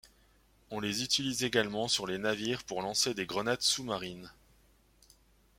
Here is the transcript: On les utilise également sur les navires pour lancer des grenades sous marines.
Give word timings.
On 0.71 0.79
les 0.79 1.03
utilise 1.03 1.43
également 1.43 1.87
sur 1.87 2.07
les 2.07 2.17
navires 2.17 2.63
pour 2.63 2.81
lancer 2.81 3.13
des 3.13 3.27
grenades 3.27 3.61
sous 3.61 3.83
marines. 3.83 4.31